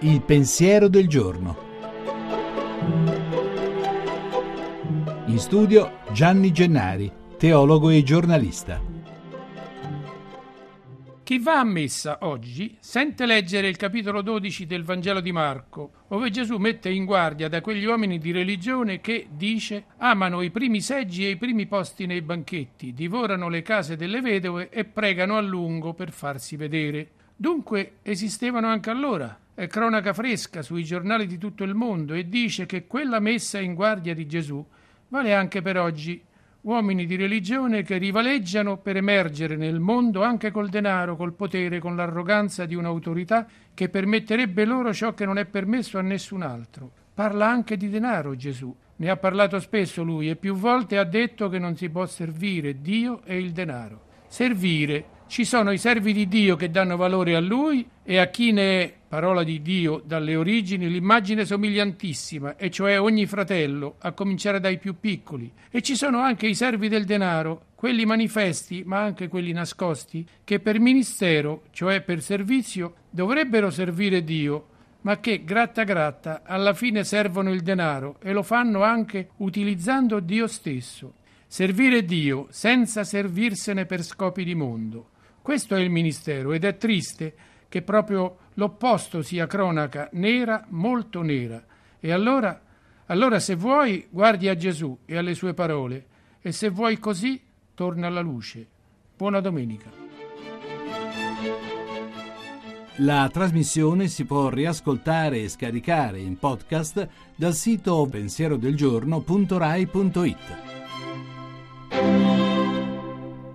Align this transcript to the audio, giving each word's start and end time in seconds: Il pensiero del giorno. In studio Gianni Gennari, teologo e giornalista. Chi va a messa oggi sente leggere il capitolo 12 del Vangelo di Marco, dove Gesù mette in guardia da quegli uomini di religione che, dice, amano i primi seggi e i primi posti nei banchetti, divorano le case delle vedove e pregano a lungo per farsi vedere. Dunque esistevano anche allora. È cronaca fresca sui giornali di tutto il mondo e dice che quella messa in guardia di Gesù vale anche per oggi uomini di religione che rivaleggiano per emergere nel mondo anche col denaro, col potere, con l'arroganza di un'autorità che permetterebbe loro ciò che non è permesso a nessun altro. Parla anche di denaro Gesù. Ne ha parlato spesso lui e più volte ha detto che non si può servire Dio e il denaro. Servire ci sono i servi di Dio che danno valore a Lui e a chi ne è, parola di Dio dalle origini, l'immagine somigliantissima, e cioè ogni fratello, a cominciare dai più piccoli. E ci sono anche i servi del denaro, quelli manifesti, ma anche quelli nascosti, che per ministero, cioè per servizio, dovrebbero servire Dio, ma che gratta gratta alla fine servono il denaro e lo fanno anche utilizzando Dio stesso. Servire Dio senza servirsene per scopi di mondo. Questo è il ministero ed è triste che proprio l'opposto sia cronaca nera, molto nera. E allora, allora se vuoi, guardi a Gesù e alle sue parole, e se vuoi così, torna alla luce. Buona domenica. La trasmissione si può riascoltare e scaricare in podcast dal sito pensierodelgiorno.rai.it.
Il 0.00 0.22
pensiero 0.22 0.86
del 0.86 1.08
giorno. 1.08 1.56
In 5.26 5.38
studio 5.40 5.98
Gianni 6.12 6.52
Gennari, 6.52 7.10
teologo 7.36 7.90
e 7.90 8.04
giornalista. 8.04 8.80
Chi 11.24 11.38
va 11.40 11.58
a 11.58 11.64
messa 11.64 12.18
oggi 12.20 12.76
sente 12.78 13.26
leggere 13.26 13.66
il 13.66 13.76
capitolo 13.76 14.22
12 14.22 14.66
del 14.66 14.84
Vangelo 14.84 15.18
di 15.18 15.32
Marco, 15.32 15.90
dove 16.08 16.30
Gesù 16.30 16.58
mette 16.58 16.90
in 16.90 17.04
guardia 17.04 17.48
da 17.48 17.60
quegli 17.60 17.84
uomini 17.84 18.18
di 18.18 18.30
religione 18.30 19.00
che, 19.00 19.26
dice, 19.32 19.86
amano 19.96 20.42
i 20.42 20.52
primi 20.52 20.80
seggi 20.80 21.26
e 21.26 21.30
i 21.30 21.36
primi 21.36 21.66
posti 21.66 22.06
nei 22.06 22.22
banchetti, 22.22 22.94
divorano 22.94 23.48
le 23.48 23.62
case 23.62 23.96
delle 23.96 24.20
vedove 24.20 24.68
e 24.68 24.84
pregano 24.84 25.36
a 25.36 25.40
lungo 25.40 25.92
per 25.92 26.12
farsi 26.12 26.54
vedere. 26.54 27.10
Dunque 27.34 27.94
esistevano 28.02 28.68
anche 28.68 28.90
allora. 28.90 29.36
È 29.58 29.66
cronaca 29.66 30.12
fresca 30.12 30.62
sui 30.62 30.84
giornali 30.84 31.26
di 31.26 31.36
tutto 31.36 31.64
il 31.64 31.74
mondo 31.74 32.14
e 32.14 32.28
dice 32.28 32.64
che 32.64 32.86
quella 32.86 33.18
messa 33.18 33.58
in 33.58 33.74
guardia 33.74 34.14
di 34.14 34.24
Gesù 34.24 34.64
vale 35.08 35.34
anche 35.34 35.62
per 35.62 35.76
oggi 35.76 36.22
uomini 36.60 37.06
di 37.06 37.16
religione 37.16 37.82
che 37.82 37.98
rivaleggiano 37.98 38.76
per 38.76 38.98
emergere 38.98 39.56
nel 39.56 39.80
mondo 39.80 40.22
anche 40.22 40.52
col 40.52 40.68
denaro, 40.68 41.16
col 41.16 41.32
potere, 41.32 41.80
con 41.80 41.96
l'arroganza 41.96 42.66
di 42.66 42.76
un'autorità 42.76 43.48
che 43.74 43.88
permetterebbe 43.88 44.64
loro 44.64 44.94
ciò 44.94 45.12
che 45.12 45.24
non 45.24 45.38
è 45.38 45.44
permesso 45.44 45.98
a 45.98 46.02
nessun 46.02 46.42
altro. 46.42 46.92
Parla 47.12 47.48
anche 47.48 47.76
di 47.76 47.90
denaro 47.90 48.36
Gesù. 48.36 48.72
Ne 48.94 49.10
ha 49.10 49.16
parlato 49.16 49.58
spesso 49.58 50.04
lui 50.04 50.30
e 50.30 50.36
più 50.36 50.54
volte 50.54 50.98
ha 50.98 51.04
detto 51.04 51.48
che 51.48 51.58
non 51.58 51.74
si 51.74 51.88
può 51.88 52.06
servire 52.06 52.80
Dio 52.80 53.22
e 53.24 53.36
il 53.38 53.50
denaro. 53.50 54.02
Servire 54.28 55.16
ci 55.28 55.44
sono 55.44 55.70
i 55.70 55.78
servi 55.78 56.12
di 56.12 56.26
Dio 56.26 56.56
che 56.56 56.70
danno 56.70 56.96
valore 56.96 57.36
a 57.36 57.40
Lui 57.40 57.86
e 58.02 58.18
a 58.18 58.26
chi 58.28 58.50
ne 58.50 58.82
è, 58.82 58.94
parola 59.08 59.44
di 59.44 59.62
Dio 59.62 60.02
dalle 60.04 60.34
origini, 60.34 60.88
l'immagine 60.88 61.44
somigliantissima, 61.44 62.56
e 62.56 62.70
cioè 62.70 62.98
ogni 62.98 63.26
fratello, 63.26 63.96
a 64.00 64.12
cominciare 64.12 64.58
dai 64.58 64.78
più 64.78 64.98
piccoli. 64.98 65.52
E 65.70 65.82
ci 65.82 65.96
sono 65.96 66.18
anche 66.18 66.46
i 66.46 66.54
servi 66.54 66.88
del 66.88 67.04
denaro, 67.04 67.66
quelli 67.74 68.06
manifesti, 68.06 68.82
ma 68.84 69.00
anche 69.00 69.28
quelli 69.28 69.52
nascosti, 69.52 70.26
che 70.42 70.60
per 70.60 70.80
ministero, 70.80 71.64
cioè 71.70 72.00
per 72.00 72.22
servizio, 72.22 72.94
dovrebbero 73.10 73.70
servire 73.70 74.24
Dio, 74.24 74.66
ma 75.02 75.20
che 75.20 75.44
gratta 75.44 75.84
gratta 75.84 76.42
alla 76.44 76.74
fine 76.74 77.04
servono 77.04 77.52
il 77.52 77.60
denaro 77.60 78.16
e 78.20 78.32
lo 78.32 78.42
fanno 78.42 78.82
anche 78.82 79.28
utilizzando 79.36 80.20
Dio 80.20 80.46
stesso. 80.46 81.14
Servire 81.46 82.04
Dio 82.04 82.46
senza 82.50 83.04
servirsene 83.04 83.86
per 83.86 84.02
scopi 84.02 84.44
di 84.44 84.54
mondo. 84.54 85.10
Questo 85.48 85.74
è 85.74 85.80
il 85.80 85.88
ministero 85.88 86.52
ed 86.52 86.64
è 86.64 86.76
triste 86.76 87.34
che 87.70 87.80
proprio 87.80 88.36
l'opposto 88.52 89.22
sia 89.22 89.46
cronaca 89.46 90.10
nera, 90.12 90.66
molto 90.68 91.22
nera. 91.22 91.64
E 91.98 92.12
allora, 92.12 92.60
allora 93.06 93.40
se 93.40 93.54
vuoi, 93.54 94.08
guardi 94.10 94.50
a 94.50 94.54
Gesù 94.54 94.98
e 95.06 95.16
alle 95.16 95.32
sue 95.32 95.54
parole, 95.54 96.04
e 96.42 96.52
se 96.52 96.68
vuoi 96.68 96.98
così, 96.98 97.40
torna 97.72 98.08
alla 98.08 98.20
luce. 98.20 98.66
Buona 99.16 99.40
domenica. 99.40 99.90
La 102.96 103.30
trasmissione 103.32 104.08
si 104.08 104.26
può 104.26 104.50
riascoltare 104.50 105.40
e 105.40 105.48
scaricare 105.48 106.18
in 106.18 106.36
podcast 106.36 107.08
dal 107.34 107.54
sito 107.54 108.06
pensierodelgiorno.rai.it. 108.10 110.67